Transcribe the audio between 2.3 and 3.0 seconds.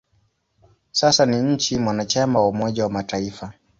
wa Umoja wa